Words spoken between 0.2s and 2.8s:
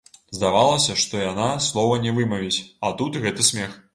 Здавалася, што яна слова не вымавіць,